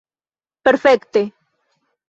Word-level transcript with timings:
perfekte 0.63 1.23